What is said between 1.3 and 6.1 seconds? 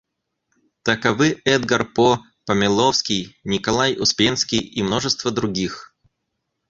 Эдгар По, Помяловский, Николай Успенский и множество других.